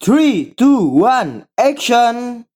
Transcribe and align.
Three, 0.00 0.54
two, 0.56 0.86
one, 0.86 1.48
action! 1.58 2.46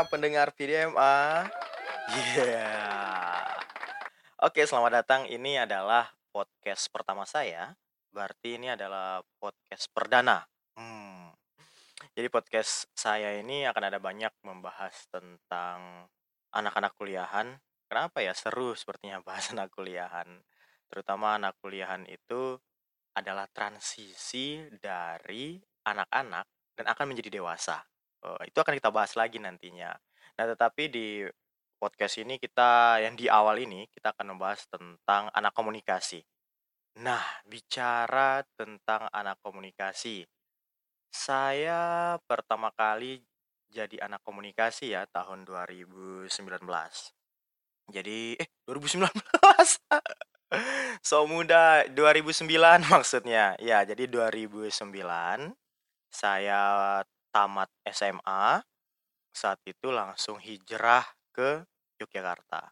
Para 0.00 0.16
pendengar 0.16 0.48
VDMA. 0.56 1.44
Iya. 2.08 2.72
Oke, 4.40 4.64
selamat 4.64 5.04
datang. 5.04 5.28
Ini 5.28 5.68
adalah 5.68 6.08
podcast 6.32 6.88
pertama 6.88 7.28
saya. 7.28 7.76
Berarti 8.08 8.56
ini 8.56 8.72
adalah 8.72 9.20
podcast 9.36 9.92
perdana. 9.92 10.40
Hmm. 10.72 11.28
Jadi 12.16 12.32
podcast 12.32 12.88
saya 12.96 13.36
ini 13.44 13.68
akan 13.68 13.92
ada 13.92 14.00
banyak 14.00 14.32
membahas 14.40 15.04
tentang 15.12 16.08
anak-anak 16.48 16.96
kuliahan. 16.96 17.60
Kenapa 17.84 18.24
ya 18.24 18.32
seru 18.32 18.72
sepertinya 18.72 19.20
bahas 19.28 19.52
anak 19.52 19.68
kuliahan. 19.68 20.32
Terutama 20.88 21.36
anak 21.36 21.60
kuliahan 21.60 22.08
itu 22.08 22.56
adalah 23.12 23.44
transisi 23.52 24.64
dari 24.80 25.60
anak-anak 25.84 26.72
dan 26.72 26.88
akan 26.88 27.04
menjadi 27.04 27.36
dewasa. 27.36 27.89
Oh, 28.20 28.40
itu 28.44 28.58
akan 28.60 28.76
kita 28.76 28.92
bahas 28.92 29.16
lagi 29.16 29.40
nantinya. 29.40 29.96
Nah, 30.36 30.44
tetapi 30.44 30.92
di 30.92 31.24
podcast 31.80 32.20
ini 32.20 32.36
kita 32.36 33.00
yang 33.00 33.16
di 33.16 33.26
awal 33.32 33.56
ini 33.64 33.88
kita 33.88 34.12
akan 34.12 34.36
membahas 34.36 34.68
tentang 34.68 35.32
anak 35.32 35.56
komunikasi. 35.56 36.20
Nah, 37.00 37.24
bicara 37.48 38.44
tentang 38.58 39.08
anak 39.08 39.40
komunikasi, 39.40 40.28
saya 41.08 42.16
pertama 42.28 42.68
kali 42.76 43.24
jadi 43.70 44.02
anak 44.04 44.20
komunikasi 44.26 44.92
ya 44.92 45.06
tahun 45.08 45.46
2019. 45.48 46.28
Jadi 47.90 48.36
eh 48.36 48.48
2019. 48.68 49.08
So 51.00 51.30
muda 51.30 51.86
2009 51.94 52.50
maksudnya. 52.92 53.54
Ya, 53.62 53.86
jadi 53.86 54.10
2009 54.10 54.90
saya 56.10 56.62
tamat 57.32 57.70
SMA, 57.86 58.60
saat 59.30 59.60
itu 59.66 59.88
langsung 59.94 60.36
hijrah 60.42 61.06
ke 61.30 61.62
Yogyakarta. 62.02 62.70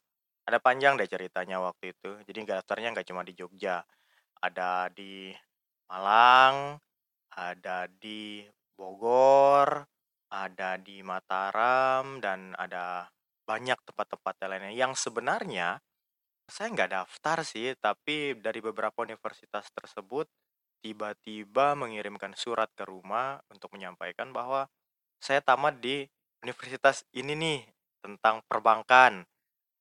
Ada 0.48 0.58
panjang 0.58 0.98
deh 0.98 1.08
ceritanya 1.08 1.62
waktu 1.62 1.94
itu. 1.94 2.10
Jadi 2.26 2.38
nggak 2.44 2.64
daftarnya 2.64 2.92
nggak 2.92 3.08
cuma 3.08 3.22
di 3.22 3.32
Jogja, 3.36 3.84
ada 4.42 4.88
di 4.90 5.30
Malang, 5.88 6.76
ada 7.32 7.88
di 7.88 8.44
Bogor, 8.76 9.86
ada 10.32 10.76
di 10.80 11.00
Mataram, 11.00 12.20
dan 12.20 12.52
ada 12.56 13.08
banyak 13.48 13.80
tempat-tempat 13.88 14.34
lainnya 14.44 14.72
yang 14.76 14.92
sebenarnya 14.92 15.80
saya 16.48 16.72
nggak 16.72 16.92
daftar 16.92 17.38
sih, 17.44 17.76
tapi 17.76 18.32
dari 18.40 18.60
beberapa 18.64 19.04
universitas 19.04 19.68
tersebut 19.68 20.24
tiba-tiba 20.84 21.74
mengirimkan 21.78 22.32
surat 22.38 22.70
ke 22.74 22.84
rumah 22.86 23.40
untuk 23.52 23.72
menyampaikan 23.74 24.30
bahwa 24.32 24.66
saya 25.18 25.42
tamat 25.42 25.82
di 25.82 26.06
universitas 26.42 27.02
ini 27.14 27.34
nih 27.34 27.60
tentang 28.02 28.42
perbankan, 28.46 29.26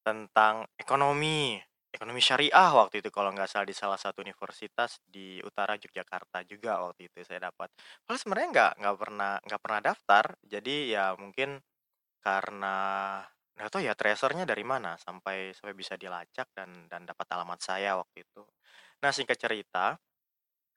tentang 0.02 0.66
ekonomi, 0.80 1.58
ekonomi 1.94 2.22
syariah 2.22 2.72
waktu 2.74 3.02
itu 3.06 3.09
kalau 3.13 3.30
nggak 3.34 3.50
salah 3.50 3.68
di 3.68 3.75
salah 3.78 4.00
satu 4.00 4.22
universitas 4.25 5.00
di 5.06 5.40
utara 5.46 5.78
Yogyakarta 5.78 6.44
juga 6.50 6.81
waktu 6.85 7.09
itu 7.09 7.22
saya 7.25 7.50
dapat. 7.52 7.69
Padahal 8.06 8.19
sebenarnya 8.22 8.50
nggak 8.53 8.72
nggak 8.81 8.97
pernah 8.97 9.34
nggak 9.46 9.62
pernah 9.62 9.81
daftar, 9.84 10.25
jadi 10.46 10.75
ya 10.94 11.06
mungkin 11.19 11.62
karena 12.22 12.78
nggak 13.58 13.69
tahu 13.74 13.81
ya 13.85 13.94
tracernya 13.97 14.46
dari 14.46 14.62
mana 14.62 14.94
sampai 15.02 15.50
sampai 15.58 15.74
bisa 15.74 15.97
dilacak 15.97 16.47
dan 16.53 16.69
dan 16.91 17.02
dapat 17.09 17.25
alamat 17.34 17.59
saya 17.62 17.97
waktu 17.97 18.22
itu. 18.25 18.44
Nah 19.02 19.12
singkat 19.14 19.38
cerita, 19.41 19.97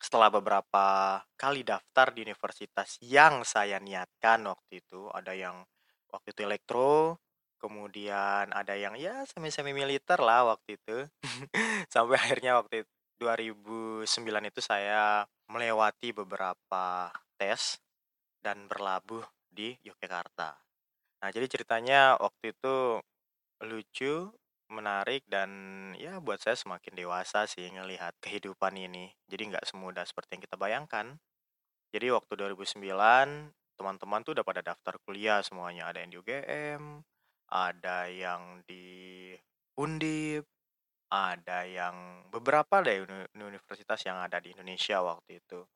setelah 0.00 0.32
beberapa 0.32 1.20
kali 1.36 1.60
daftar 1.60 2.16
di 2.16 2.24
universitas 2.24 2.96
yang 3.04 3.44
saya 3.44 3.76
niatkan 3.76 4.48
waktu 4.48 4.80
itu, 4.80 5.12
ada 5.12 5.36
yang 5.36 5.60
waktu 6.08 6.32
itu 6.32 6.40
elektro, 6.42 7.20
kemudian 7.60 8.48
ada 8.50 8.72
yang 8.72 8.96
ya 8.96 9.28
semi-semi 9.28 9.76
militer 9.76 10.16
lah 10.24 10.48
waktu 10.48 10.80
itu. 10.80 10.98
Sampai 11.92 12.16
akhirnya 12.16 12.56
waktu 12.56 12.88
itu 12.88 12.92
2009 13.20 14.08
itu 14.48 14.60
saya 14.64 15.28
melewati 15.52 16.16
beberapa 16.16 17.12
tes 17.36 17.76
dan 18.40 18.64
berlabuh 18.64 19.22
di 19.44 19.76
Yogyakarta. 19.84 20.56
Nah, 21.20 21.28
jadi 21.28 21.44
ceritanya 21.44 22.16
waktu 22.16 22.56
itu 22.56 23.04
lucu 23.60 24.32
menarik 24.70 25.26
dan 25.26 25.50
ya 25.98 26.22
buat 26.22 26.38
saya 26.40 26.54
semakin 26.54 26.94
dewasa 26.94 27.44
sih 27.44 27.66
ngelihat 27.68 28.16
kehidupan 28.22 28.78
ini. 28.78 29.10
Jadi 29.26 29.50
nggak 29.50 29.66
semudah 29.66 30.06
seperti 30.06 30.38
yang 30.38 30.42
kita 30.46 30.56
bayangkan. 30.56 31.18
Jadi 31.90 32.06
waktu 32.14 32.32
2009 32.38 33.50
teman-teman 33.74 34.20
tuh 34.22 34.32
udah 34.38 34.46
pada 34.46 34.62
daftar 34.62 34.94
kuliah 35.02 35.42
semuanya. 35.42 35.90
Ada 35.90 36.06
yang 36.06 36.10
di 36.14 36.18
UGM, 36.22 36.82
ada 37.50 37.98
yang 38.06 38.42
di 38.64 38.86
Undip, 39.80 40.44
ada 41.10 41.66
yang 41.66 42.26
beberapa 42.30 42.78
uni- 42.84 43.30
universitas 43.34 43.98
yang 44.06 44.22
ada 44.22 44.38
di 44.38 44.54
Indonesia 44.54 45.02
waktu 45.02 45.42
itu. 45.42 45.66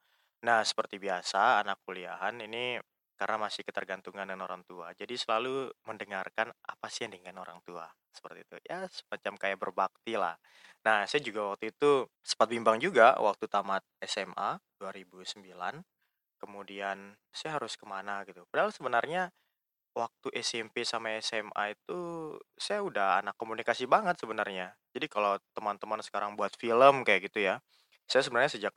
Nah, 0.47 0.63
seperti 0.63 1.01
biasa 1.03 1.65
anak 1.65 1.83
kuliahan 1.83 2.39
ini 2.45 2.79
karena 3.15 3.37
masih 3.39 3.63
ketergantungan 3.63 4.27
dengan 4.27 4.47
orang 4.47 4.63
tua. 4.67 4.91
Jadi 4.95 5.15
selalu 5.15 5.71
mendengarkan 5.87 6.51
apa 6.51 6.87
sih 6.91 7.07
yang 7.07 7.15
dengan 7.19 7.43
orang 7.43 7.63
tua. 7.63 7.87
Seperti 8.11 8.47
itu. 8.47 8.57
Ya, 8.67 8.87
semacam 8.91 9.35
kayak 9.39 9.59
berbakti 9.59 10.15
lah. 10.19 10.35
Nah, 10.87 11.07
saya 11.07 11.23
juga 11.23 11.55
waktu 11.55 11.71
itu 11.75 12.07
sempat 12.21 12.51
bimbang 12.51 12.79
juga 12.83 13.15
waktu 13.19 13.47
tamat 13.47 13.83
SMA 14.03 14.59
2009. 14.83 15.83
Kemudian 16.43 17.17
saya 17.33 17.57
harus 17.57 17.79
ke 17.79 17.87
mana 17.89 18.27
gitu. 18.29 18.45
Padahal 18.51 18.75
sebenarnya 18.75 19.33
waktu 19.95 20.29
SMP 20.43 20.83
sama 20.83 21.15
SMA 21.23 21.79
itu 21.79 22.01
saya 22.59 22.83
udah 22.83 23.23
anak 23.23 23.39
komunikasi 23.39 23.87
banget 23.87 24.19
sebenarnya. 24.19 24.75
Jadi 24.91 25.07
kalau 25.07 25.39
teman-teman 25.55 26.03
sekarang 26.03 26.35
buat 26.35 26.53
film 26.59 27.07
kayak 27.07 27.31
gitu 27.31 27.47
ya, 27.47 27.63
saya 28.11 28.27
sebenarnya 28.27 28.59
sejak 28.59 28.75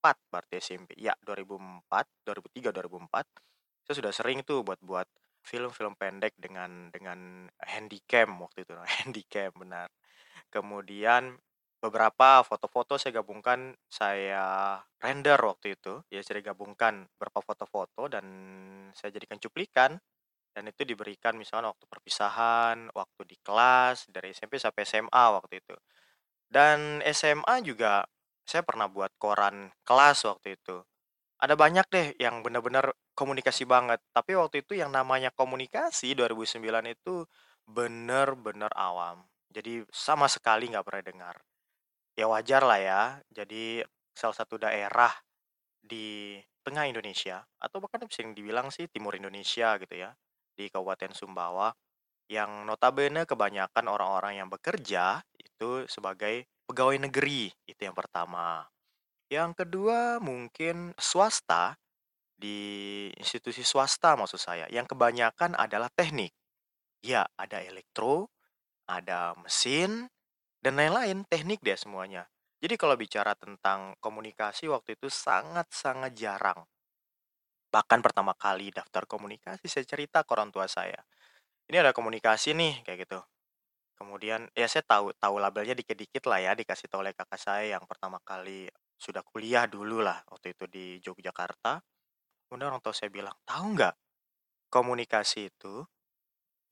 2004 0.00 0.32
berarti 0.32 0.54
SMP. 0.60 0.90
Ya, 0.96 1.14
2004, 1.24 2.06
2003, 2.24 2.72
2004 2.72 3.26
saya 3.84 3.94
sudah 4.06 4.12
sering 4.14 4.46
tuh 4.46 4.62
buat-buat 4.62 5.08
film-film 5.42 5.96
pendek 5.98 6.36
dengan 6.38 6.92
dengan 6.94 7.48
handycam 7.58 8.38
waktu 8.44 8.62
itu, 8.62 8.74
handycam 9.02 9.50
benar. 9.56 9.88
Kemudian 10.52 11.34
beberapa 11.80 12.44
foto-foto 12.44 13.00
saya 13.00 13.18
gabungkan, 13.18 13.74
saya 13.88 14.78
render 15.00 15.40
waktu 15.40 15.74
itu, 15.74 16.04
ya 16.12 16.20
saya 16.20 16.44
gabungkan 16.44 17.08
beberapa 17.16 17.40
foto-foto 17.40 18.06
dan 18.06 18.26
saya 18.92 19.10
jadikan 19.16 19.40
cuplikan 19.40 19.96
dan 20.50 20.66
itu 20.66 20.82
diberikan 20.82 21.34
misalnya 21.38 21.72
waktu 21.72 21.86
perpisahan, 21.88 22.90
waktu 22.94 23.22
di 23.26 23.36
kelas 23.40 24.10
dari 24.10 24.34
SMP 24.34 24.60
sampai 24.60 24.82
SMA 24.86 25.24
waktu 25.34 25.62
itu. 25.62 25.76
Dan 26.50 27.02
SMA 27.10 27.62
juga 27.62 28.02
saya 28.44 28.62
pernah 28.66 28.86
buat 28.90 29.14
koran 29.18 29.70
kelas 29.86 30.26
waktu 30.26 30.58
itu. 30.58 30.82
Ada 31.40 31.56
banyak 31.56 31.86
deh 31.88 32.06
yang 32.20 32.44
benar-benar 32.44 32.92
komunikasi 33.16 33.64
banget. 33.64 34.00
Tapi 34.12 34.36
waktu 34.36 34.60
itu 34.60 34.76
yang 34.76 34.92
namanya 34.92 35.32
komunikasi 35.32 36.12
2009 36.12 36.60
itu 36.92 37.24
benar-benar 37.64 38.72
awam. 38.76 39.24
Jadi 39.48 39.82
sama 39.88 40.28
sekali 40.28 40.68
nggak 40.68 40.84
pernah 40.84 41.04
dengar. 41.04 41.36
Ya 42.14 42.28
wajar 42.28 42.62
lah 42.66 42.80
ya. 42.80 43.02
Jadi 43.32 43.80
salah 44.12 44.36
satu 44.36 44.60
daerah 44.60 45.10
di 45.80 46.36
tengah 46.60 46.84
Indonesia 46.84 47.40
atau 47.56 47.80
bahkan 47.80 48.04
bisa 48.04 48.20
dibilang 48.20 48.68
sih 48.68 48.84
timur 48.92 49.16
Indonesia 49.16 49.80
gitu 49.80 49.96
ya 49.96 50.12
di 50.52 50.68
Kabupaten 50.68 51.16
Sumbawa 51.16 51.72
yang 52.30 52.68
notabene 52.68 53.24
kebanyakan 53.26 53.90
orang-orang 53.90 54.38
yang 54.38 54.48
bekerja 54.52 55.24
itu 55.34 55.88
sebagai 55.90 56.46
pegawai 56.70 56.98
negeri 57.10 57.50
itu 57.70 57.80
yang 57.82 57.96
pertama. 57.98 58.64
Yang 59.30 59.50
kedua 59.66 60.18
mungkin 60.22 60.92
swasta 60.98 61.76
di 62.36 62.58
institusi 63.20 63.62
swasta 63.66 64.16
maksud 64.20 64.40
saya 64.40 64.66
yang 64.72 64.86
kebanyakan 64.88 65.52
adalah 65.58 65.90
teknik. 65.92 66.32
Ya, 67.04 67.26
ada 67.38 67.58
elektro, 67.64 68.28
ada 68.88 69.34
mesin 69.44 70.08
dan 70.64 70.74
lain-lain 70.80 71.24
teknik 71.28 71.60
deh 71.64 71.76
semuanya. 71.78 72.28
Jadi 72.62 72.74
kalau 72.80 72.96
bicara 72.98 73.32
tentang 73.38 73.94
komunikasi 74.04 74.68
waktu 74.72 74.96
itu 74.98 75.08
sangat-sangat 75.12 76.12
jarang. 76.16 76.60
Bahkan 77.74 78.00
pertama 78.06 78.32
kali 78.44 78.70
daftar 78.78 79.02
komunikasi 79.12 79.66
saya 79.70 79.82
cerita 79.86 80.18
ke 80.26 80.30
orang 80.36 80.50
tua 80.54 80.66
saya, 80.76 80.98
"Ini 81.70 81.76
ada 81.84 81.92
komunikasi 81.98 82.50
nih," 82.60 82.74
kayak 82.86 82.98
gitu. 83.08 83.20
Kemudian 84.00 84.48
ya 84.56 84.64
saya 84.64 84.80
tahu 84.80 85.12
tahu 85.12 85.36
labelnya 85.36 85.76
dikit-dikit 85.76 86.24
lah 86.24 86.40
ya, 86.40 86.52
dikasih 86.56 86.88
tahu 86.88 87.04
oleh 87.04 87.12
kakak 87.12 87.36
saya 87.36 87.76
yang 87.76 87.84
pertama 87.84 88.16
kali 88.24 88.64
sudah 88.96 89.20
kuliah 89.28 89.68
dulu 89.68 90.00
lah 90.00 90.24
waktu 90.32 90.56
itu 90.56 90.64
di 90.72 90.84
Yogyakarta. 91.04 91.84
Kemudian 92.48 92.72
orang 92.72 92.80
tua 92.80 92.96
saya 92.96 93.12
bilang, 93.12 93.36
"Tahu 93.44 93.66
nggak, 93.76 93.94
komunikasi 94.72 95.52
itu 95.52 95.84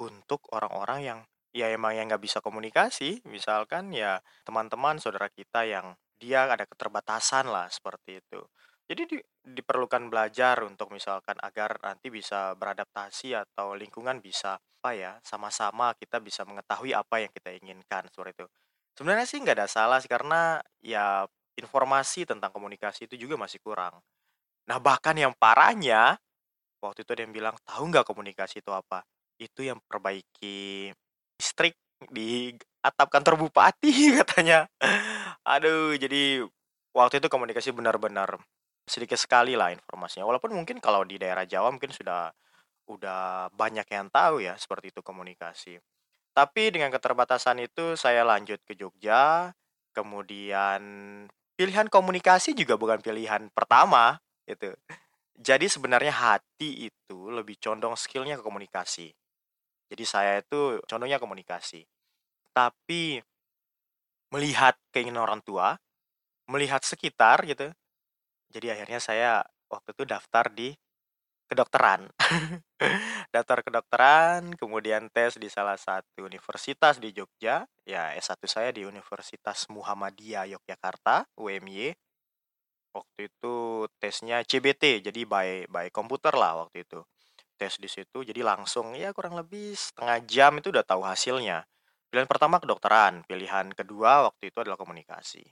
untuk 0.01 0.41
orang-orang 0.55 1.01
yang 1.03 1.21
ya 1.55 1.69
emang 1.73 1.95
yang 1.97 2.07
nggak 2.11 2.23
bisa 2.25 2.39
komunikasi." 2.41 3.23
Misalkan 3.29 3.93
ya 3.93 4.21
teman-teman, 4.49 4.97
saudara 5.03 5.29
kita 5.33 5.69
yang 5.69 5.95
dia 6.19 6.49
ada 6.49 6.65
keterbatasan 6.67 7.51
lah 7.51 7.69
seperti 7.71 8.23
itu. 8.25 8.41
Jadi 8.88 9.02
di 9.05 9.19
diperlukan 9.49 10.08
belajar 10.08 10.64
untuk 10.64 10.88
misalkan 10.93 11.37
agar 11.44 11.76
nanti 11.85 12.08
bisa 12.08 12.56
beradaptasi 12.56 13.37
atau 13.37 13.76
lingkungan 13.76 14.20
bisa, 14.25 14.56
apa 14.56 14.90
ya, 14.96 15.12
sama-sama 15.25 15.93
kita 16.00 16.20
bisa 16.25 16.44
mengetahui 16.49 16.96
apa 16.96 17.20
yang 17.20 17.32
kita 17.32 17.52
inginkan, 17.61 18.08
seperti 18.08 18.44
itu. 18.44 18.46
Sebenarnya 18.96 19.26
sih 19.29 19.38
nggak 19.44 19.56
ada 19.61 19.69
salah 19.69 19.99
sih 20.00 20.08
karena 20.08 20.56
ya 20.81 21.29
informasi 21.61 22.25
tentang 22.29 22.49
komunikasi 22.52 23.05
itu 23.12 23.29
juga 23.29 23.37
masih 23.37 23.61
kurang. 23.61 24.00
Nah 24.69 24.79
bahkan 24.81 25.17
yang 25.17 25.32
parahnya, 25.37 26.17
waktu 26.82 27.05
itu 27.06 27.11
ada 27.17 27.23
yang 27.26 27.34
bilang, 27.37 27.55
"Tahu 27.67 27.84
nggak 27.93 28.06
komunikasi 28.08 28.61
itu 28.64 28.73
apa?" 28.75 29.05
Itu 29.41 29.64
yang 29.67 29.81
perbaiki 29.87 30.91
listrik 31.41 31.76
di 32.11 32.55
atap 32.84 33.08
kantor 33.12 33.37
bupati 33.49 33.93
katanya. 34.23 34.69
Aduh, 35.46 35.94
jadi 35.99 36.46
waktu 36.96 37.20
itu 37.23 37.29
komunikasi 37.31 37.70
benar-benar 37.75 38.38
sedikit 38.88 39.20
sekali 39.20 39.55
lah 39.55 39.70
informasinya. 39.70 40.26
Walaupun 40.26 40.56
mungkin 40.56 40.82
kalau 40.82 41.05
di 41.05 41.20
daerah 41.20 41.44
Jawa 41.44 41.70
mungkin 41.70 41.93
sudah 41.93 42.32
udah 42.88 43.52
banyak 43.52 43.85
yang 43.93 44.08
tahu 44.08 44.40
ya 44.43 44.56
seperti 44.56 44.90
itu 44.90 45.00
komunikasi. 45.05 45.76
Tapi 46.32 46.73
dengan 46.73 46.88
keterbatasan 46.88 47.61
itu 47.61 47.94
saya 47.94 48.25
lanjut 48.25 48.62
ke 48.64 48.73
Jogja, 48.79 49.52
kemudian 49.93 50.81
pilihan 51.58 51.90
komunikasi 51.90 52.55
juga 52.55 52.79
bukan 52.79 53.02
pilihan 53.02 53.50
pertama 53.50 54.17
gitu. 54.46 54.73
Jadi 55.38 55.67
sebenarnya 55.70 56.11
hati 56.11 56.91
itu 56.91 57.19
lebih 57.31 57.58
condong 57.62 57.94
skillnya 57.94 58.38
ke 58.38 58.43
komunikasi. 58.43 59.11
Jadi 59.88 60.05
saya 60.05 60.38
itu 60.43 60.82
condongnya 60.87 61.19
komunikasi. 61.19 61.87
Tapi 62.55 63.23
melihat 64.34 64.75
keinginan 64.91 65.25
orang 65.25 65.41
tua, 65.41 65.79
melihat 66.50 66.82
sekitar 66.82 67.46
gitu, 67.49 67.73
jadi 68.53 68.77
akhirnya 68.77 69.00
saya 69.00 69.31
waktu 69.69 69.93
itu 69.93 70.05
daftar 70.09 70.49
di 70.53 70.73
kedokteran. 71.49 72.12
Daftar 73.35 73.65
kedokteran, 73.65 74.55
kemudian 74.56 75.09
tes 75.09 75.41
di 75.41 75.49
salah 75.49 75.81
satu 75.81 76.29
universitas 76.29 77.00
di 77.00 77.11
Jogja, 77.11 77.65
ya 77.89 78.12
S1 78.15 78.41
saya 78.45 78.71
di 78.71 78.85
Universitas 78.85 79.67
Muhammadiyah 79.73 80.45
Yogyakarta, 80.55 81.25
UMY. 81.41 81.97
Waktu 82.93 83.21
itu 83.29 83.55
tesnya 84.00 84.45
CBT, 84.45 85.05
jadi 85.05 85.21
by 85.29 85.69
by 85.69 85.89
komputer 85.93 86.33
lah 86.37 86.65
waktu 86.65 86.85
itu. 86.85 87.01
Tes 87.59 87.77
di 87.81 87.89
situ, 87.91 88.23
jadi 88.23 88.41
langsung 88.44 88.94
ya 88.94 89.11
kurang 89.12 89.35
lebih 89.35 89.75
setengah 89.75 90.19
jam 90.25 90.53
itu 90.61 90.71
udah 90.71 90.85
tahu 90.87 91.03
hasilnya. 91.05 91.67
Pilihan 92.09 92.29
pertama 92.31 92.56
kedokteran, 92.62 93.27
pilihan 93.29 93.69
kedua 93.77 94.31
waktu 94.31 94.49
itu 94.49 94.59
adalah 94.65 94.81
komunikasi. 94.81 95.44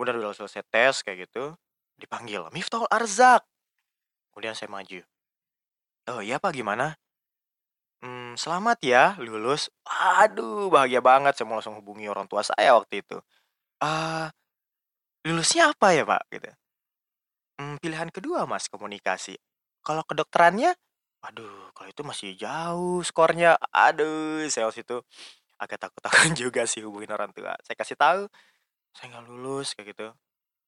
Udah 0.00 0.10
udah 0.18 0.34
selesai 0.34 0.66
tes 0.66 1.06
kayak 1.06 1.30
gitu, 1.30 1.54
dipanggil, 2.00 2.48
"Miftahul 2.54 2.88
Arzak." 2.90 3.42
Kemudian 4.32 4.56
saya 4.58 4.70
maju. 4.72 5.00
"Oh 6.08 6.20
iya 6.24 6.36
Pak, 6.40 6.52
gimana?" 6.56 6.96
"Mmm, 8.04 8.34
selamat 8.42 8.78
ya 8.84 9.04
lulus." 9.22 9.62
Aduh 10.22 10.68
bahagia 10.74 11.00
banget, 11.10 11.32
saya 11.36 11.46
mau 11.48 11.56
langsung 11.58 11.78
hubungi 11.80 12.06
orang 12.12 12.26
tua 12.30 12.42
saya 12.46 12.70
waktu 12.78 12.94
itu. 13.02 13.16
"Eee, 13.84 14.26
lulusnya 15.28 15.64
apa 15.72 15.88
ya 15.96 16.04
Pak?" 16.08 16.22
Gitu. 16.34 16.50
"Mmm, 17.60 17.76
pilihan 17.82 18.10
kedua 18.10 18.46
Mas, 18.50 18.66
komunikasi." 18.70 19.34
"Kalau 19.86 20.02
kedokterannya?" 20.06 20.74
Waduh, 21.24 21.72
kalau 21.76 21.88
itu 21.90 22.02
masih 22.04 22.30
jauh 22.36 23.00
skornya. 23.06 23.56
Aduh, 23.72 24.44
saya 24.52 24.68
waktu 24.68 24.82
itu 24.84 24.98
agak 25.60 25.78
takut-takut 25.82 26.10
juga 26.42 26.62
sih 26.70 26.82
hubungin 26.86 27.10
orang 27.14 27.30
tua. 27.36 27.54
Saya 27.66 27.76
kasih 27.78 27.96
tahu, 27.98 28.22
"Saya 28.96 29.06
nggak 29.16 29.26
lulus," 29.30 29.74
kayak 29.76 29.94
gitu. 29.96 30.08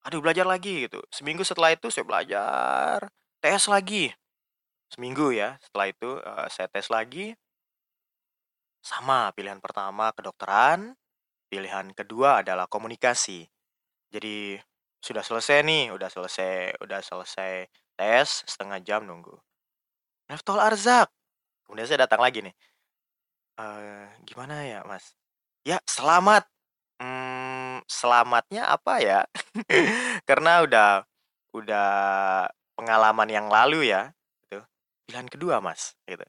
"Aduh 0.07 0.21
belajar 0.25 0.47
lagi," 0.49 0.87
gitu. 0.89 1.03
Seminggu 1.13 1.43
setelah 1.47 1.75
itu 1.75 1.89
saya 1.93 2.07
belajar, 2.07 2.99
tes 3.43 3.63
lagi. 3.69 4.13
Seminggu 4.93 5.33
ya, 5.35 5.59
setelah 5.65 5.87
itu, 5.93 6.11
eee, 6.23 6.47
saya 6.55 6.69
tes 6.73 6.87
lagi 6.93 7.35
sama 8.85 9.35
pilihan 9.37 9.59
pertama 9.59 10.15
kedokteran, 10.15 10.95
pilihan 11.53 11.91
kedua 11.97 12.43
adalah 12.45 12.67
komunikasi. 12.71 13.47
Jadi 14.15 14.59
sudah 15.03 15.25
selesai 15.25 15.63
nih, 15.67 15.85
udah 15.97 16.11
selesai 16.13 16.77
udah 16.85 17.01
selesai 17.03 17.53
tes, 17.99 18.29
setengah 18.49 18.81
jam 18.85 19.03
nunggu. 19.09 19.35
"Miftahul 20.31 20.63
Arzak." 20.63 21.09
Kemudian 21.67 21.89
saya 21.89 22.07
datang 22.09 22.23
lagi 22.25 22.41
nih, 22.45 22.55
eee, 23.61 24.07
"Gimana 24.29 24.65
ya 24.65 24.81
Mas?" 24.89 25.13
"Ya 25.69 25.79
selamat." 25.89 26.49
Selamatnya 27.87 28.67
apa 28.71 28.99
ya? 29.03 29.21
Karena 30.29 30.63
udah 30.67 30.89
udah 31.55 31.89
pengalaman 32.77 33.29
yang 33.31 33.47
lalu 33.49 33.89
ya, 33.91 34.13
gitu. 34.47 34.61
"Pilihan 35.09 35.29
kedua 35.31 35.63
Mas," 35.65 35.95
gitu. 36.05 36.25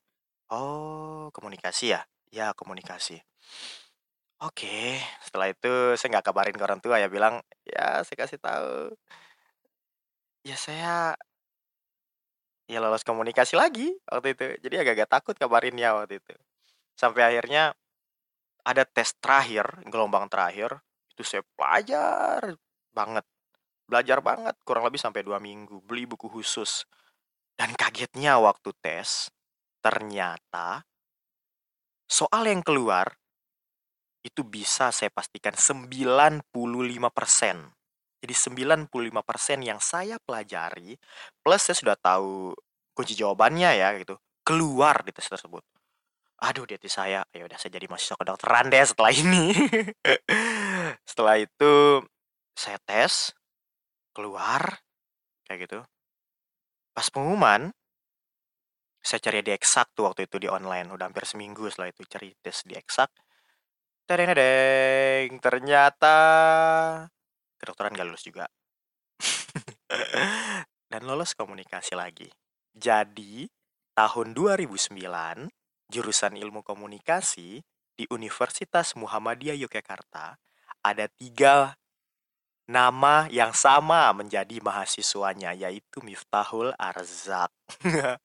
"Oh, 0.53 1.29
komunikasi 1.35 1.95
ya?" 1.97 2.01
"Ya, 2.33 2.53
komunikasi." 2.55 3.21
Oke, 4.37 5.01
setelah 5.25 5.49
itu 5.49 5.67
saya 5.97 6.07
nggak 6.13 6.25
kabarin 6.29 6.53
ke 6.53 6.61
orang 6.67 6.77
tua 6.83 7.01
ya, 7.01 7.09
bilang 7.09 7.41
ya 7.65 8.05
saya 8.05 8.17
kasih 8.21 8.37
tahu, 8.37 8.93
ya 10.45 10.55
saya 10.57 11.17
ya 12.67 12.79
lolos 12.83 13.03
komunikasi 13.07 13.55
lagi 13.55 13.95
waktu 14.11 14.35
itu. 14.35 14.45
Jadi 14.67 14.75
agak-agak 14.83 15.09
takut 15.11 15.35
kabarinnya 15.39 15.95
waktu 15.95 16.19
itu. 16.19 16.33
Sampai 16.99 17.23
akhirnya 17.27 17.73
ada 18.65 18.83
tes 18.85 19.15
terakhir, 19.23 19.65
gelombang 19.89 20.27
terakhir, 20.31 20.79
itu 21.17 21.25
saya 21.25 21.41
belajar 21.57 22.53
banget. 22.93 23.25
Belajar 23.89 24.21
banget, 24.21 24.53
kurang 24.61 24.85
lebih 24.85 25.01
sampai 25.01 25.25
2 25.25 25.41
minggu, 25.41 25.81
beli 25.81 26.05
buku 26.05 26.29
khusus. 26.29 26.85
Dan 27.57 27.73
kagetnya 27.73 28.37
waktu 28.37 28.69
tes, 28.77 29.33
ternyata 29.81 30.85
soal 32.05 32.45
yang 32.45 32.61
keluar 32.61 33.17
itu 34.21 34.45
bisa 34.45 34.93
saya 34.93 35.09
pastikan 35.09 35.57
95%. 35.57 36.45
Jadi 38.21 38.33
95% 38.33 39.59
yang 39.65 39.81
saya 39.81 40.21
pelajari, 40.21 40.93
plus 41.41 41.61
saya 41.65 41.77
sudah 41.77 41.97
tahu 41.97 42.53
kunci 42.93 43.17
jawabannya 43.17 43.73
ya 43.77 43.97
gitu, 43.97 44.19
keluar 44.45 45.01
di 45.01 45.09
tes 45.15 45.25
tersebut. 45.25 45.65
Aduh 46.37 46.69
di 46.69 46.77
hati 46.77 46.85
saya, 46.85 47.25
ya 47.33 47.49
udah 47.49 47.57
saya 47.57 47.73
jadi 47.73 47.89
mahasiswa 47.89 48.13
kedokteran 48.13 48.69
deh 48.69 48.85
setelah 48.85 49.09
ini. 49.09 49.49
Setelah 51.07 51.39
itu 51.39 52.03
saya 52.51 52.75
tes, 52.83 53.31
keluar, 54.11 54.83
kayak 55.47 55.71
gitu. 55.71 55.79
Pas 56.91 57.07
pengumuman, 57.07 57.71
saya 58.99 59.23
cari 59.23 59.39
di 59.39 59.55
Eksak 59.55 59.95
tuh 59.95 60.11
waktu 60.11 60.27
itu 60.27 60.35
di 60.35 60.51
online, 60.51 60.91
udah 60.91 61.07
hampir 61.07 61.23
seminggu 61.23 61.71
setelah 61.71 61.95
itu 61.95 62.03
cari 62.11 62.35
tes 62.43 62.59
di 62.67 62.75
Eksak. 62.75 63.07
Ternyata 64.03 66.15
kedokteran 67.55 67.95
gak 67.95 68.07
lulus 68.07 68.27
juga. 68.27 68.51
Dan 70.91 71.01
lolos 71.07 71.35
komunikasi 71.35 71.95
lagi. 71.95 72.27
Jadi, 72.75 73.47
tahun 73.95 74.35
2009, 74.35 74.91
jurusan 75.87 76.35
Ilmu 76.35 76.67
Komunikasi 76.67 77.63
di 77.97 78.05
Universitas 78.11 78.93
Muhammadiyah 78.95 79.55
Yogyakarta 79.55 80.35
ada 80.85 81.05
tiga 81.19 81.77
nama 82.67 83.31
yang 83.31 83.55
sama 83.55 84.11
menjadi 84.11 84.59
mahasiswanya, 84.59 85.55
yaitu 85.55 86.03
Miftahul 86.03 86.75
Arzak. 86.75 87.47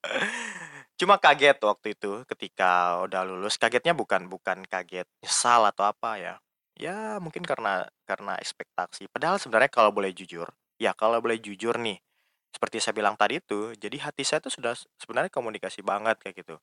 Cuma 0.99 1.19
kaget 1.19 1.59
waktu 1.63 1.95
itu 1.95 2.27
ketika 2.27 3.03
udah 3.07 3.23
lulus, 3.23 3.55
kagetnya 3.59 3.95
bukan 3.95 4.27
bukan 4.27 4.67
kaget 4.67 5.07
nyesal 5.23 5.67
atau 5.71 5.87
apa 5.87 6.19
ya. 6.19 6.35
Ya 6.75 7.23
mungkin 7.23 7.47
karena 7.47 7.87
karena 8.03 8.35
ekspektasi. 8.43 9.07
Padahal 9.15 9.39
sebenarnya 9.39 9.71
kalau 9.71 9.95
boleh 9.95 10.11
jujur, 10.11 10.51
ya 10.83 10.91
kalau 10.99 11.23
boleh 11.23 11.39
jujur 11.39 11.79
nih, 11.79 12.03
seperti 12.51 12.83
saya 12.83 12.95
bilang 12.99 13.15
tadi 13.15 13.39
itu, 13.39 13.73
jadi 13.79 13.97
hati 14.11 14.23
saya 14.27 14.43
tuh 14.43 14.51
sudah 14.53 14.75
sebenarnya 15.01 15.31
komunikasi 15.33 15.81
banget 15.87 16.19
kayak 16.19 16.43
gitu. 16.45 16.57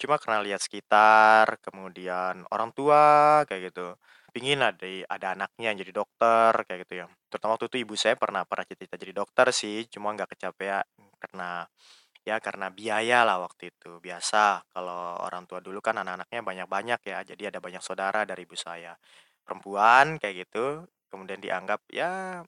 Cuma 0.00 0.16
karena 0.20 0.40
lihat 0.44 0.60
sekitar, 0.64 1.60
kemudian 1.62 2.44
orang 2.54 2.70
tua 2.74 3.42
kayak 3.48 3.72
gitu. 3.74 3.94
Pingin 4.34 4.60
ada 4.60 4.86
ada 5.08 5.26
anaknya 5.36 5.72
yang 5.72 5.78
jadi 5.82 5.92
dokter 5.96 6.52
kayak 6.66 6.80
gitu 6.86 6.94
ya. 7.04 7.06
Terutama 7.30 7.56
waktu 7.56 7.66
itu 7.72 7.78
ibu 7.84 7.94
saya 7.98 8.14
pernah 8.18 8.42
pernah 8.48 8.64
cita-cita 8.68 8.96
jadi 9.00 9.12
dokter 9.16 9.46
sih, 9.54 9.86
cuma 9.92 10.12
nggak 10.16 10.36
kecapean 10.36 10.84
karena 11.22 11.66
ya 12.26 12.36
karena 12.44 12.68
biaya 12.72 13.24
lah 13.28 13.40
waktu 13.44 13.72
itu. 13.72 13.98
Biasa 14.02 14.64
kalau 14.72 15.18
orang 15.24 15.44
tua 15.48 15.60
dulu 15.64 15.80
kan 15.80 15.96
anak-anaknya 16.00 16.40
banyak-banyak 16.44 17.00
ya, 17.08 17.18
jadi 17.24 17.42
ada 17.54 17.58
banyak 17.64 17.82
saudara 17.84 18.24
dari 18.28 18.44
ibu 18.44 18.56
saya. 18.58 18.94
Perempuan 19.44 20.20
kayak 20.20 20.48
gitu, 20.48 20.84
kemudian 21.10 21.40
dianggap 21.40 21.80
ya 21.92 22.44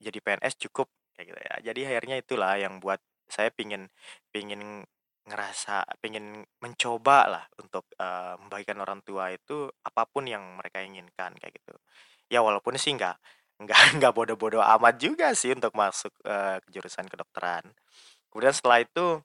jadi 0.00 0.18
PNS 0.24 0.54
cukup 0.68 0.88
kayak 1.14 1.26
gitu 1.34 1.40
ya. 1.40 1.54
Jadi 1.72 1.80
akhirnya 1.86 2.16
itulah 2.20 2.54
yang 2.58 2.80
buat 2.82 3.00
saya 3.30 3.52
pingin 3.54 3.86
pingin 4.34 4.82
ngerasa 5.28 5.84
pingin 6.02 6.42
mencoba 6.64 7.18
lah 7.30 7.44
untuk, 7.60 7.86
eee, 7.96 8.34
membagikan 8.40 8.78
orang 8.82 9.00
tua 9.06 9.30
itu 9.34 9.68
apa 9.86 10.02
pun 10.08 10.24
yang 10.26 10.42
mereka 10.58 10.80
inginkan 10.82 11.32
kayak 11.38 11.54
gitu. 11.60 11.74
Ya 12.32 12.40
walaupun 12.44 12.76
sih 12.80 12.94
nggak 12.96 13.16
nggak 13.62 13.78
nggak 14.00 14.12
bodoh-bodoh 14.16 14.62
amat 14.78 14.96
juga 15.00 15.32
sih 15.36 15.52
untuk 15.54 15.72
masuk, 15.76 16.12
eee, 16.26 16.58
ke 16.64 16.68
jurusan 16.74 17.06
kedokteran. 17.10 17.64
Kemudian 18.32 18.54
setelah 18.56 18.80
itu 18.84 19.22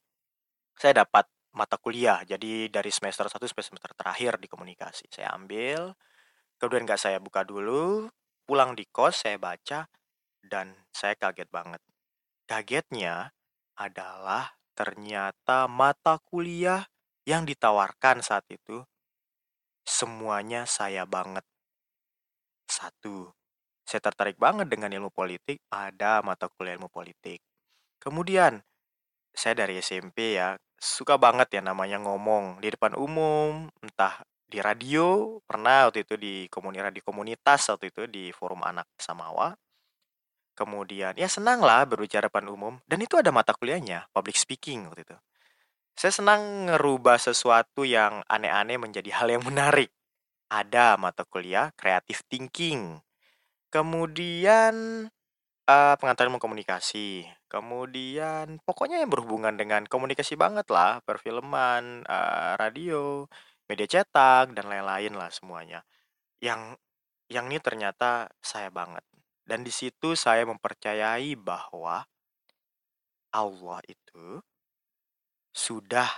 saya 0.75 1.03
dapat 1.05 1.25
mata 1.55 1.79
kuliah, 1.79 2.19
jadi 2.27 2.67
dari 2.67 2.91
semester 2.91 3.27
satu 3.31 3.47
sampai 3.47 3.63
semester 3.63 3.91
terakhir 3.95 4.35
di 4.43 4.47
komunikasi. 4.51 5.07
Saya 5.07 5.31
ambil, 5.35 5.95
kemudian 6.59 6.83
nggak 6.87 7.01
saya 7.01 7.17
buka 7.23 7.43
dulu, 7.47 8.09
pulang 8.47 8.73
di 8.77 8.85
kos 8.89 9.23
saya 9.27 9.37
baca, 9.41 9.87
dan 10.43 10.73
saya 10.93 11.15
kaget 11.19 11.49
banget. 11.51 11.81
Kagetnya 12.49 13.31
adalah 13.79 14.53
ternyata 14.75 15.71
mata 15.71 16.19
kuliah 16.19 16.85
yang 17.25 17.47
ditawarkan 17.47 18.21
saat 18.21 18.45
itu 18.51 18.85
semuanya 19.87 20.67
saya 20.69 21.07
banget. 21.07 21.41
Satu, 22.67 23.33
saya 23.87 24.01
tertarik 24.01 24.35
banget 24.35 24.67
dengan 24.67 24.91
ilmu 24.91 25.09
politik, 25.13 25.61
ada 25.71 26.19
mata 26.21 26.51
kuliah 26.51 26.75
ilmu 26.75 26.89
politik. 26.91 27.39
Kemudian, 28.01 28.61
saya 29.33 29.65
dari 29.65 29.79
SMP 29.81 30.37
ya, 30.37 30.57
suka 30.77 31.15
banget 31.17 31.57
ya 31.57 31.61
namanya 31.63 32.01
ngomong 32.01 32.61
di 32.61 32.69
depan 32.73 32.93
umum, 32.97 33.69
entah 33.81 34.21
di 34.45 34.61
radio, 34.61 35.37
pernah 35.45 35.89
waktu 35.89 36.05
itu 36.05 36.15
di 36.17 36.33
komuni 36.53 36.77
radio 36.77 37.01
komunitas 37.01 37.69
waktu 37.73 37.89
itu 37.89 38.03
di 38.05 38.29
forum 38.29 38.61
anak 38.61 38.85
Samawa. 38.97 39.53
Kemudian 40.55 41.13
ya 41.19 41.27
senang 41.27 41.59
lah 41.59 41.83
berbicara 41.83 42.31
depan 42.31 42.47
umum 42.47 42.79
dan 42.87 43.03
itu 43.03 43.19
ada 43.19 43.29
mata 43.29 43.51
kuliahnya, 43.51 44.07
public 44.15 44.39
speaking 44.39 44.87
waktu 44.87 45.03
itu. 45.03 45.17
Saya 45.95 46.11
senang 46.11 46.71
ngerubah 46.71 47.19
sesuatu 47.19 47.83
yang 47.83 48.23
aneh-aneh 48.27 48.79
menjadi 48.79 49.11
hal 49.15 49.31
yang 49.31 49.43
menarik. 49.43 49.91
Ada 50.51 50.95
mata 50.95 51.27
kuliah 51.27 51.71
creative 51.75 52.23
thinking. 52.31 52.99
Kemudian 53.71 55.07
eh, 55.67 55.95
pengantar 55.99 56.27
ilmu 56.27 56.39
komunikasi. 56.39 57.27
Kemudian 57.51 58.59
pokoknya 58.63 58.99
yang 59.03 59.11
berhubungan 59.11 59.55
dengan 59.55 59.83
komunikasi 59.87 60.35
banget 60.39 60.67
lah, 60.71 60.99
perfilman, 61.03 62.03
eh, 62.07 62.53
radio, 62.59 63.27
media 63.69 63.87
cetak 63.89 64.53
dan 64.55 64.65
lain-lain 64.71 65.13
lah 65.17 65.29
semuanya. 65.33 65.83
Yang 66.39 66.77
yang 67.31 67.49
ini 67.49 67.57
ternyata 67.63 68.29
saya 68.43 68.69
banget. 68.69 69.01
Dan 69.45 69.61
di 69.61 69.69
situ 69.69 70.17
saya 70.17 70.41
mempercayai 70.49 71.37
bahwa 71.37 72.01
Allah 73.29 73.79
itu 73.85 74.41
sudah 75.53 76.09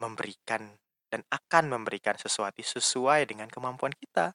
memberikan 0.00 0.80
dan 1.12 1.22
akan 1.30 1.70
memberikan 1.70 2.18
sesuatu 2.18 2.64
sesuai 2.64 3.28
dengan 3.28 3.46
kemampuan 3.46 3.94
kita. 3.94 4.34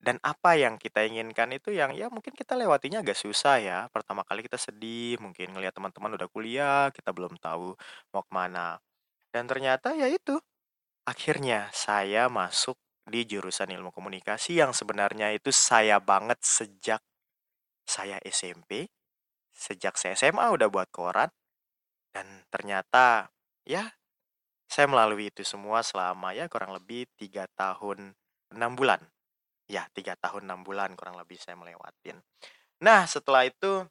Dan 0.00 0.16
apa 0.24 0.56
yang 0.56 0.80
kita 0.80 1.04
inginkan 1.04 1.52
itu 1.52 1.76
yang 1.76 1.92
ya 1.92 2.08
mungkin 2.08 2.32
kita 2.32 2.56
lewatinya 2.56 3.04
agak 3.04 3.20
susah 3.20 3.60
ya. 3.60 3.78
Pertama 3.92 4.24
kali 4.24 4.40
kita 4.48 4.56
sedih, 4.56 5.20
mungkin 5.20 5.52
ngelihat 5.52 5.76
teman-teman 5.76 6.16
udah 6.16 6.28
kuliah, 6.32 6.88
kita 6.88 7.12
belum 7.12 7.36
tahu 7.36 7.76
mau 8.16 8.22
ke 8.24 8.32
mana. 8.32 8.80
Dan 9.28 9.44
ternyata 9.44 9.92
ya 9.92 10.08
itu, 10.08 10.40
akhirnya 11.04 11.68
saya 11.76 12.32
masuk 12.32 12.80
di 13.06 13.26
jurusan 13.26 13.72
ilmu 13.72 13.90
komunikasi 13.90 14.60
yang 14.60 14.76
sebenarnya 14.76 15.32
itu 15.34 15.50
saya 15.50 15.98
banget 15.98 16.38
sejak 16.42 17.00
saya 17.88 18.22
SMP, 18.22 18.86
sejak 19.50 19.98
saya 19.98 20.14
SMA 20.14 20.46
udah 20.54 20.70
buat 20.70 20.88
koran, 20.94 21.30
dan 22.14 22.26
ternyata 22.50 23.30
ya 23.66 23.90
saya 24.70 24.86
melalui 24.86 25.34
itu 25.34 25.42
semua 25.42 25.82
selama 25.82 26.30
ya 26.30 26.46
kurang 26.46 26.70
lebih 26.70 27.10
tiga 27.18 27.50
tahun 27.58 28.14
enam 28.54 28.72
bulan. 28.78 29.02
Ya, 29.70 29.86
tiga 29.94 30.18
tahun 30.18 30.50
enam 30.50 30.66
bulan 30.66 30.98
kurang 30.98 31.14
lebih 31.14 31.38
saya 31.38 31.54
melewatin. 31.54 32.18
Nah, 32.82 33.06
setelah 33.06 33.46
itu 33.46 33.86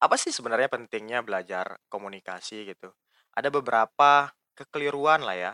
apa 0.00 0.16
sih 0.20 0.32
sebenarnya 0.32 0.68
pentingnya 0.68 1.24
belajar 1.24 1.80
komunikasi 1.88 2.72
gitu? 2.72 2.92
Ada 3.36 3.48
beberapa 3.52 4.32
kekeliruan 4.56 5.24
lah 5.24 5.36
ya 5.36 5.52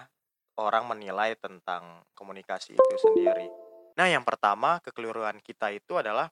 orang 0.58 0.86
menilai 0.86 1.34
tentang 1.38 2.02
komunikasi 2.14 2.78
itu 2.78 2.96
sendiri. 3.00 3.50
Nah, 3.94 4.10
yang 4.10 4.26
pertama 4.26 4.82
kekeliruan 4.82 5.38
kita 5.38 5.70
itu 5.70 5.98
adalah 5.98 6.30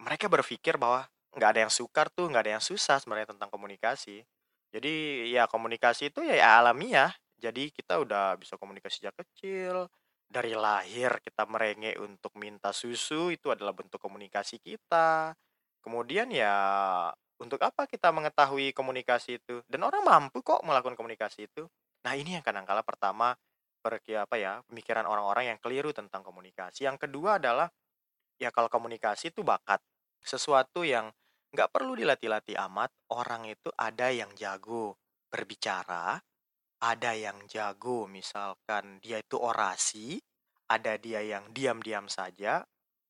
mereka 0.00 0.28
berpikir 0.28 0.76
bahwa 0.76 1.08
nggak 1.36 1.50
ada 1.52 1.60
yang 1.68 1.72
sukar 1.72 2.08
tuh, 2.12 2.28
nggak 2.28 2.42
ada 2.48 2.52
yang 2.60 2.64
susah 2.64 3.00
sebenarnya 3.00 3.32
tentang 3.32 3.48
komunikasi. 3.48 4.24
Jadi 4.72 5.28
ya 5.32 5.48
komunikasi 5.48 6.12
itu 6.12 6.20
ya, 6.24 6.36
ya 6.36 6.48
alamiah. 6.60 7.12
Jadi 7.36 7.68
kita 7.72 8.00
udah 8.00 8.36
bisa 8.40 8.56
komunikasi 8.56 9.04
sejak 9.04 9.16
kecil. 9.16 9.88
Dari 10.26 10.52
lahir 10.56 11.22
kita 11.22 11.46
merengek 11.46 11.96
untuk 12.02 12.34
minta 12.36 12.74
susu 12.74 13.30
itu 13.30 13.52
adalah 13.52 13.72
bentuk 13.76 14.00
komunikasi 14.00 14.60
kita. 14.60 15.36
Kemudian 15.80 16.32
ya 16.32 16.56
untuk 17.36 17.60
apa 17.62 17.84
kita 17.84 18.10
mengetahui 18.10 18.72
komunikasi 18.72 19.38
itu? 19.40 19.60
Dan 19.68 19.84
orang 19.84 20.02
mampu 20.02 20.40
kok 20.40 20.64
melakukan 20.64 20.96
komunikasi 20.96 21.46
itu. 21.46 21.68
Nah 22.06 22.14
ini 22.14 22.38
yang 22.38 22.44
kadang-kala 22.46 22.86
pertama 22.86 23.34
pergi 23.82 24.14
apa 24.18 24.38
ya 24.38 24.62
pemikiran 24.70 25.06
orang-orang 25.06 25.54
yang 25.54 25.58
keliru 25.58 25.90
tentang 25.90 26.22
komunikasi. 26.22 26.86
Yang 26.86 27.06
kedua 27.10 27.42
adalah 27.42 27.68
Ya 28.36 28.52
kalau 28.52 28.68
komunikasi 28.68 29.32
itu 29.32 29.40
bakat, 29.40 29.80
sesuatu 30.20 30.84
yang 30.84 31.08
nggak 31.56 31.72
perlu 31.72 31.96
dilatih-latih 31.96 32.56
amat, 32.68 32.92
orang 33.16 33.48
itu 33.48 33.72
ada 33.80 34.12
yang 34.12 34.28
jago 34.36 35.00
berbicara, 35.32 36.20
ada 36.84 37.12
yang 37.16 37.48
jago 37.48 38.04
misalkan 38.04 39.00
dia 39.00 39.24
itu 39.24 39.40
orasi, 39.40 40.20
ada 40.68 41.00
dia 41.00 41.24
yang 41.24 41.48
diam-diam 41.56 42.12
saja, 42.12 42.60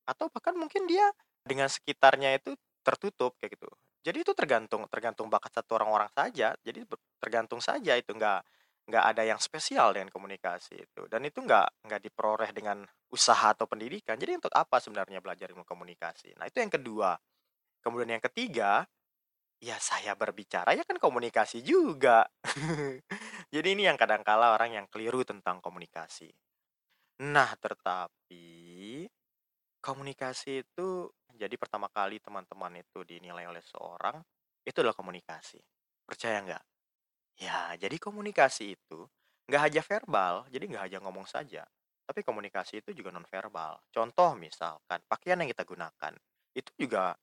atau 0.07 0.31
bahkan 0.31 0.55
mungkin 0.55 0.87
dia 0.87 1.11
dengan 1.43 1.67
sekitarnya 1.67 2.39
itu 2.39 2.55
tertutup 2.87 3.35
kayak 3.39 3.59
gitu. 3.59 3.67
Jadi 4.07 4.23
itu 4.23 4.31
tergantung 4.31 4.87
tergantung 4.87 5.27
bakat 5.27 5.51
satu 5.59 5.75
orang-orang 5.83 6.07
saja, 6.15 6.55
jadi 6.63 6.87
tergantung 7.19 7.59
saja 7.59 7.99
itu 7.99 8.15
nggak 8.15 8.39
nggak 8.87 9.05
ada 9.13 9.23
yang 9.27 9.39
spesial 9.39 9.91
dengan 9.91 10.07
komunikasi 10.07 10.79
itu. 10.79 11.11
Dan 11.11 11.27
itu 11.27 11.43
nggak 11.43 11.83
nggak 11.83 12.01
diperoleh 12.07 12.49
dengan 12.55 12.87
usaha 13.11 13.51
atau 13.51 13.67
pendidikan. 13.67 14.15
Jadi 14.15 14.39
untuk 14.39 14.53
apa 14.55 14.79
sebenarnya 14.79 15.19
belajar 15.19 15.51
ilmu 15.51 15.67
komunikasi? 15.67 16.39
Nah 16.39 16.47
itu 16.47 16.63
yang 16.63 16.71
kedua. 16.71 17.19
Kemudian 17.83 18.17
yang 18.17 18.23
ketiga 18.23 18.87
ya 19.57 19.75
saya 19.81 20.15
berbicara 20.15 20.71
ya 20.71 20.87
kan 20.87 20.95
komunikasi 20.95 21.59
juga. 21.61 22.23
Jadi 23.53 23.67
ini 23.75 23.83
yang 23.87 23.99
kadang 23.99 24.23
kala 24.23 24.55
orang 24.55 24.71
yang 24.75 24.85
keliru 24.87 25.27
tentang 25.27 25.59
komunikasi. 25.59 26.31
Nah 27.27 27.51
tetapi 27.59 29.03
komunikasi 29.83 30.67
itu 30.67 31.09
jadi 31.37 31.53
pertama 31.55 31.87
kali 31.87 32.17
teman-teman 32.19 32.81
itu 32.81 33.05
dinilai 33.05 33.45
oleh 33.45 33.61
seorang 33.61 34.19
itu 34.65 34.77
adalah 34.83 34.97
komunikasi. 34.97 35.61
Percaya 36.03 36.43
nggak 36.43 36.63
Ya, 37.37 37.77
jadi 37.77 38.01
komunikasi 38.01 38.73
itu 38.77 39.05
nggak 39.47 39.61
hanya 39.69 39.81
verbal, 39.85 40.33
jadi 40.49 40.63
nggak 40.67 40.83
hanya 40.89 40.99
ngomong 41.05 41.29
saja, 41.29 41.63
tapi 42.03 42.25
komunikasi 42.25 42.81
itu 42.83 42.91
juga 42.97 43.13
nonverbal. 43.13 43.77
Contoh 43.93 44.33
misalkan 44.35 44.99
pakaian 45.07 45.39
yang 45.39 45.49
kita 45.53 45.63
gunakan, 45.63 46.13
itu 46.57 46.71
juga 46.75 47.13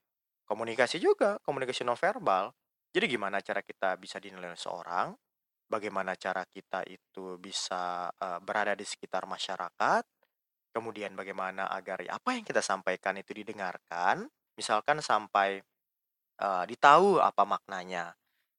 komunikasi 0.47 1.03
juga, 1.03 1.37
komunikasi 1.43 1.83
nonverbal. 1.87 2.55
Jadi 2.95 3.07
gimana 3.11 3.43
cara 3.43 3.61
kita 3.61 3.99
bisa 3.99 4.23
dinilai 4.23 4.55
seorang, 4.55 5.13
bagaimana 5.71 6.15
cara 6.19 6.47
kita 6.47 6.87
itu 6.87 7.37
bisa 7.43 8.09
eh, 8.15 8.39
berada 8.45 8.75
di 8.79 8.87
sekitar 8.87 9.27
masyarakat, 9.27 10.05
kemudian 10.75 11.15
bagaimana 11.19 11.69
agar 11.73 12.03
apa 12.09 12.31
yang 12.37 12.45
kita 12.47 12.63
sampaikan 12.65 13.19
itu 13.19 13.35
didengarkan, 13.37 14.27
misalkan 14.59 15.03
sampai 15.03 15.63
eh, 16.41 16.65
ditahu 16.71 17.19
apa 17.23 17.43
maknanya. 17.47 18.15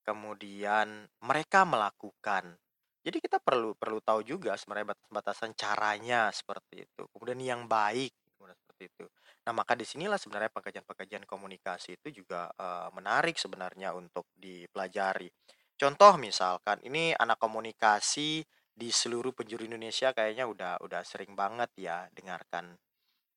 Kemudian 0.05 1.09
mereka 1.25 1.65
melakukan. 1.65 2.53
Jadi 3.01 3.17
kita 3.21 3.41
perlu 3.41 3.73
perlu 3.73 4.01
tahu 4.01 4.21
juga 4.21 4.53
sebenarnya 4.57 4.93
batas-batasan 4.93 5.57
caranya 5.57 6.29
seperti 6.29 6.85
itu. 6.85 7.09
Kemudian 7.09 7.41
yang 7.41 7.61
baik, 7.65 8.13
kemudian 8.37 8.57
seperti 8.57 8.83
itu. 8.93 9.05
Nah, 9.45 9.53
maka 9.53 9.77
di 9.77 9.85
sinilah 9.85 10.17
sebenarnya 10.17 10.49
pengajian-pengajian 10.53 11.25
komunikasi 11.25 12.01
itu 12.01 12.21
juga 12.21 12.49
eh, 12.53 12.89
menarik 12.93 13.37
sebenarnya 13.37 13.93
untuk 13.93 14.29
dipelajari. 14.33 15.29
Contoh 15.75 16.15
misalkan 16.15 16.79
ini 16.87 17.11
anak 17.11 17.35
komunikasi 17.35 18.47
di 18.75 18.89
seluruh 18.91 19.35
penjuru 19.35 19.67
Indonesia 19.67 20.11
kayaknya 20.15 20.47
udah 20.47 20.73
udah 20.83 21.01
sering 21.07 21.35
banget 21.35 21.71
ya 21.79 22.07
dengarkan 22.11 22.75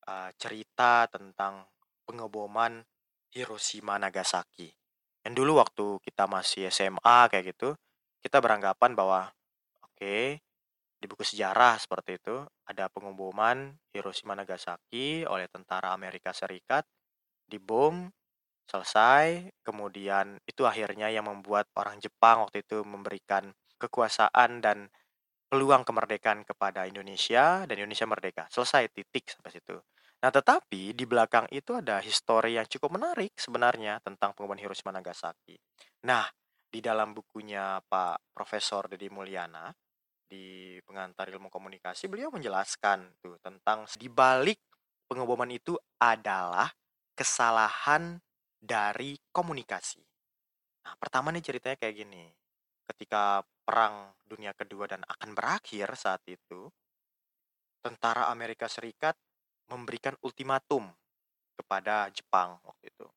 uh, 0.07 0.31
cerita 0.35 1.07
tentang 1.07 1.67
pengeboman 2.03 2.83
Hiroshima 3.31 3.95
Nagasaki. 3.95 4.78
Dan 5.29 5.37
dulu 5.37 5.61
waktu 5.61 6.01
kita 6.01 6.25
masih 6.25 6.73
SMA 6.73 7.29
kayak 7.29 7.53
gitu, 7.53 7.77
kita 8.17 8.41
beranggapan 8.41 8.97
bahwa 8.97 9.29
oke, 9.77 9.93
okay, 9.93 10.41
di 10.97 11.05
buku 11.05 11.21
sejarah 11.21 11.77
seperti 11.77 12.17
itu 12.17 12.41
ada 12.65 12.89
pengeboman 12.89 13.77
Hiroshima 13.93 14.33
Nagasaki 14.33 15.29
oleh 15.29 15.45
tentara 15.45 15.93
Amerika 15.93 16.33
Serikat 16.33 16.81
dibom 17.45 18.09
selesai 18.65 19.53
kemudian 19.61 20.41
itu 20.49 20.65
akhirnya 20.65 21.13
yang 21.13 21.29
membuat 21.29 21.69
orang 21.77 22.01
Jepang 22.01 22.49
waktu 22.49 22.65
itu 22.65 22.81
memberikan 22.81 23.53
kekuasaan 23.77 24.65
dan 24.65 24.89
peluang 25.45 25.85
kemerdekaan 25.85 26.41
kepada 26.41 26.89
Indonesia 26.89 27.69
dan 27.69 27.77
Indonesia 27.77 28.09
merdeka. 28.09 28.49
Selesai 28.49 28.89
titik 28.97 29.29
sampai 29.29 29.53
situ. 29.53 29.77
Nah, 30.19 30.31
tetapi 30.35 30.91
di 30.91 31.05
belakang 31.07 31.47
itu 31.47 31.79
ada 31.79 32.03
histori 32.03 32.59
yang 32.59 32.67
cukup 32.67 32.99
menarik 32.99 33.31
sebenarnya 33.39 34.03
tentang 34.03 34.35
pengumuman 34.35 34.59
Hiroshima 34.59 34.91
Nagasaki. 34.91 35.55
Nah, 36.03 36.27
di 36.67 36.83
dalam 36.83 37.15
bukunya 37.15 37.79
Pak 37.79 38.35
Profesor 38.35 38.91
Dedi 38.91 39.07
Mulyana 39.07 39.71
di 40.29 40.77
pengantar 40.85 41.31
ilmu 41.31 41.47
komunikasi 41.49 42.05
beliau 42.05 42.29
menjelaskan 42.29 43.17
tuh 43.23 43.39
tentang 43.41 43.87
di 43.97 44.11
balik 44.11 44.59
pengeboman 45.09 45.49
itu 45.49 45.73
adalah 45.97 46.69
kesalahan 47.15 48.19
dari 48.59 49.15
komunikasi. 49.31 50.03
Nah, 50.83 50.93
pertama 50.99 51.31
nih 51.31 51.41
ceritanya 51.41 51.79
kayak 51.79 51.95
gini. 51.95 52.27
Ketika 52.91 53.39
perang 53.63 54.11
dunia 54.27 54.51
kedua 54.51 54.85
dan 54.85 55.01
akan 55.07 55.31
berakhir 55.31 55.95
saat 55.95 56.21
itu, 56.27 56.67
tentara 57.79 58.27
Amerika 58.27 58.67
Serikat 58.67 59.15
memberikan 59.69 60.17
ultimatum 60.25 60.89
kepada 61.55 62.09
Jepang 62.09 62.57
waktu 62.65 62.89
itu. 62.89 63.07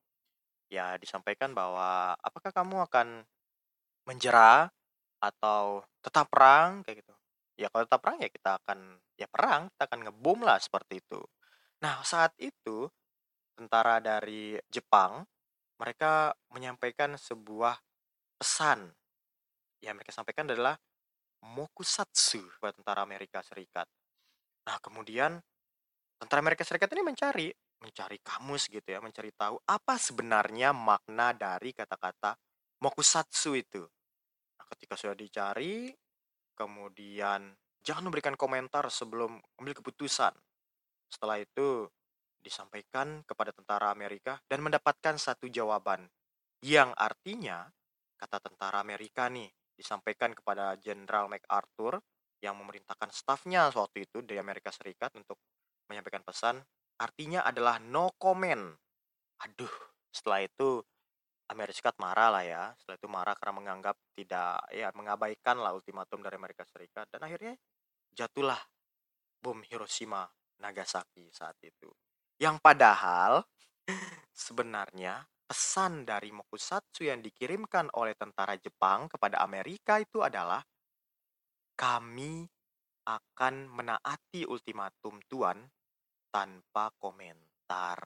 Ya, 0.72 0.96
disampaikan 0.96 1.52
bahwa 1.52 2.16
apakah 2.20 2.52
kamu 2.52 2.84
akan 2.88 3.24
menjerah 4.08 4.72
atau 5.22 5.84
tetap 6.02 6.28
perang 6.28 6.82
kayak 6.82 7.04
gitu. 7.04 7.14
Ya 7.60 7.68
kalau 7.70 7.84
tetap 7.86 8.00
perang 8.02 8.18
ya 8.18 8.30
kita 8.32 8.50
akan 8.64 8.78
ya 9.14 9.28
perang, 9.28 9.70
kita 9.76 9.82
akan 9.86 10.00
ngebom 10.08 10.40
lah 10.42 10.58
seperti 10.58 10.98
itu. 10.98 11.20
Nah, 11.84 12.00
saat 12.02 12.34
itu 12.40 12.88
tentara 13.54 14.00
dari 14.02 14.56
Jepang 14.66 15.22
mereka 15.78 16.34
menyampaikan 16.50 17.14
sebuah 17.18 17.74
pesan 18.38 18.90
yang 19.82 19.98
mereka 19.98 20.14
sampaikan 20.14 20.46
adalah 20.46 20.78
mokusatsu 21.42 22.62
buat 22.62 22.78
tentara 22.78 23.02
Amerika 23.02 23.42
Serikat. 23.42 23.86
Nah, 24.62 24.78
kemudian 24.78 25.42
tentara 26.22 26.38
Amerika 26.38 26.62
Serikat 26.62 26.86
ini 26.94 27.02
mencari 27.02 27.50
mencari 27.82 28.22
kamus 28.22 28.70
gitu 28.70 28.86
ya, 28.86 29.02
mencari 29.02 29.34
tahu 29.34 29.58
apa 29.66 29.98
sebenarnya 29.98 30.70
makna 30.70 31.34
dari 31.34 31.74
kata-kata 31.74 32.38
mokusatsu 32.78 33.58
itu. 33.58 33.82
Nah, 34.54 34.66
ketika 34.70 34.94
sudah 34.94 35.18
dicari, 35.18 35.90
kemudian 36.54 37.50
jangan 37.82 38.06
memberikan 38.06 38.38
komentar 38.38 38.86
sebelum 38.86 39.42
ambil 39.58 39.74
keputusan. 39.82 40.30
Setelah 41.10 41.42
itu 41.42 41.90
disampaikan 42.38 43.26
kepada 43.26 43.50
tentara 43.50 43.90
Amerika 43.90 44.38
dan 44.46 44.62
mendapatkan 44.62 45.18
satu 45.18 45.50
jawaban 45.50 46.06
yang 46.62 46.94
artinya 46.94 47.66
kata 48.14 48.38
tentara 48.38 48.78
Amerika 48.78 49.26
nih 49.26 49.50
disampaikan 49.74 50.30
kepada 50.30 50.78
Jenderal 50.78 51.26
MacArthur 51.26 51.98
yang 52.42 52.54
memerintahkan 52.58 53.10
stafnya 53.10 53.70
waktu 53.74 54.06
itu 54.06 54.22
di 54.22 54.38
Amerika 54.38 54.70
Serikat 54.70 55.14
untuk 55.18 55.38
menyampaikan 55.90 56.22
pesan 56.22 56.62
artinya 57.02 57.42
adalah 57.42 57.82
no 57.82 58.14
comment. 58.14 58.78
Aduh, 59.42 59.74
setelah 60.14 60.46
itu 60.46 60.78
Amerika 61.50 61.90
Serikat 61.90 61.98
marah 61.98 62.30
lah 62.30 62.44
ya. 62.46 62.64
Setelah 62.78 62.96
itu 63.02 63.08
marah 63.10 63.34
karena 63.34 63.54
menganggap 63.58 63.96
tidak 64.14 64.62
ya 64.70 64.88
mengabaikan 64.94 65.58
lah 65.58 65.74
ultimatum 65.74 66.22
dari 66.22 66.38
Amerika 66.38 66.62
Serikat 66.70 67.10
dan 67.10 67.26
akhirnya 67.26 67.58
jatuhlah 68.14 68.60
bom 69.42 69.58
Hiroshima 69.66 70.24
Nagasaki 70.62 71.26
saat 71.34 71.58
itu. 71.66 71.90
Yang 72.38 72.62
padahal 72.62 73.42
sebenarnya 74.46 75.26
pesan 75.42 76.08
dari 76.08 76.32
Mokusatsu 76.32 77.04
yang 77.04 77.20
dikirimkan 77.20 77.92
oleh 77.98 78.16
tentara 78.16 78.56
Jepang 78.56 79.10
kepada 79.10 79.42
Amerika 79.44 80.00
itu 80.00 80.22
adalah 80.24 80.62
kami 81.76 82.46
akan 83.06 83.68
menaati 83.68 84.46
ultimatum 84.46 85.18
Tuan 85.26 85.58
tanpa 86.30 86.94
komentar. 86.96 88.00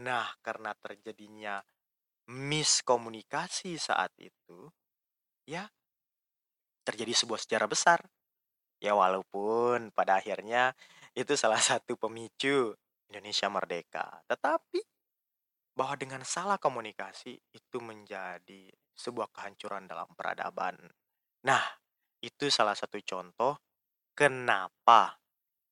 Nah, 0.00 0.28
karena 0.40 0.72
terjadinya 0.74 1.60
miskomunikasi 2.32 3.76
saat 3.76 4.14
itu, 4.16 4.70
ya 5.44 5.68
terjadi 6.82 7.12
sebuah 7.14 7.40
sejarah 7.40 7.68
besar. 7.70 8.00
Ya 8.82 8.98
walaupun 8.98 9.94
pada 9.94 10.18
akhirnya 10.18 10.74
itu 11.14 11.38
salah 11.38 11.62
satu 11.70 11.94
pemicu 11.94 12.74
Indonesia 13.12 13.46
merdeka. 13.52 14.24
Tetapi 14.26 14.80
bahwa 15.72 15.94
dengan 15.96 16.22
salah 16.26 16.60
komunikasi 16.60 17.38
itu 17.52 17.78
menjadi 17.80 18.68
sebuah 18.92 19.32
kehancuran 19.32 19.88
dalam 19.88 20.08
peradaban. 20.12 20.76
Nah, 21.48 21.64
itu 22.20 22.52
salah 22.52 22.76
satu 22.76 23.00
contoh 23.00 23.71
kenapa 24.14 25.18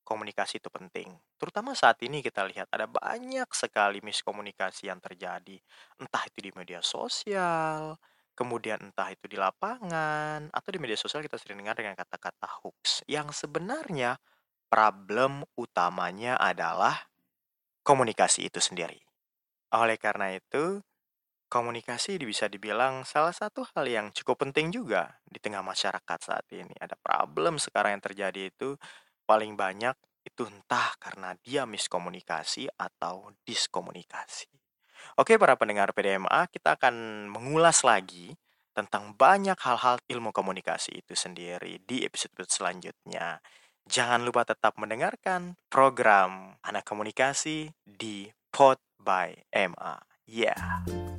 komunikasi 0.04 0.58
itu 0.58 0.66
penting. 0.72 1.14
Terutama 1.38 1.72
saat 1.78 2.02
ini 2.02 2.20
kita 2.20 2.42
lihat 2.44 2.66
ada 2.74 2.90
banyak 2.90 3.46
sekali 3.54 4.02
miskomunikasi 4.02 4.90
yang 4.90 4.98
terjadi. 4.98 5.56
Entah 6.02 6.22
itu 6.26 6.38
di 6.42 6.52
media 6.52 6.82
sosial, 6.82 7.96
kemudian 8.34 8.82
entah 8.90 9.08
itu 9.14 9.30
di 9.30 9.38
lapangan, 9.38 10.50
atau 10.50 10.70
di 10.74 10.78
media 10.82 10.98
sosial 10.98 11.22
kita 11.22 11.38
sering 11.38 11.62
dengar 11.62 11.78
dengan 11.78 11.94
kata-kata 11.94 12.48
hoax. 12.60 13.06
Yang 13.06 13.46
sebenarnya 13.46 14.18
problem 14.66 15.46
utamanya 15.54 16.36
adalah 16.36 17.06
komunikasi 17.86 18.50
itu 18.50 18.58
sendiri. 18.58 19.00
Oleh 19.74 19.96
karena 19.96 20.34
itu, 20.34 20.82
komunikasi 21.50 22.22
bisa 22.22 22.46
dibilang 22.46 23.02
salah 23.02 23.34
satu 23.34 23.66
hal 23.74 23.84
yang 23.90 24.06
cukup 24.14 24.46
penting 24.46 24.70
juga 24.70 25.18
di 25.26 25.42
tengah 25.42 25.66
masyarakat 25.66 26.18
saat 26.22 26.46
ini. 26.54 26.70
Ada 26.78 26.94
problem 26.94 27.58
sekarang 27.58 27.98
yang 27.98 28.04
terjadi 28.06 28.54
itu 28.54 28.78
paling 29.26 29.58
banyak 29.58 29.98
itu 30.22 30.46
entah 30.46 30.94
karena 31.02 31.34
dia 31.42 31.66
miskomunikasi 31.66 32.70
atau 32.78 33.34
diskomunikasi. 33.42 34.48
Oke 35.18 35.34
para 35.40 35.58
pendengar 35.58 35.90
PDMA, 35.90 36.46
kita 36.48 36.78
akan 36.78 37.26
mengulas 37.32 37.82
lagi 37.82 38.38
tentang 38.70 39.12
banyak 39.18 39.58
hal-hal 39.58 39.98
ilmu 40.06 40.30
komunikasi 40.30 41.02
itu 41.02 41.18
sendiri 41.18 41.82
di 41.82 42.06
episode-episode 42.06 42.52
selanjutnya. 42.54 43.42
Jangan 43.90 44.22
lupa 44.22 44.46
tetap 44.46 44.78
mendengarkan 44.78 45.58
program 45.66 46.54
Anak 46.62 46.86
Komunikasi 46.86 47.74
di 47.82 48.30
Pod 48.54 48.78
by 49.02 49.34
MA. 49.50 49.98
Yeah. 50.30 51.18